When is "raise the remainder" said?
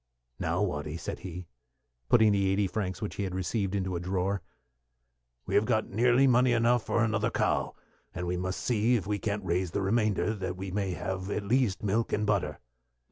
9.45-10.33